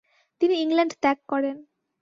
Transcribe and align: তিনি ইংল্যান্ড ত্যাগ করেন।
তিনি 0.41 0.55
ইংল্যান্ড 0.63 0.93
ত্যাগ 1.01 1.17
করেন। 1.27 1.57